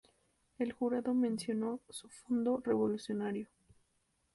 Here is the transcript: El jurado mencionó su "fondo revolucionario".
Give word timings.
El 0.57 0.73
jurado 0.73 1.13
mencionó 1.13 1.79
su 1.91 2.09
"fondo 2.09 2.57
revolucionario". 2.65 3.47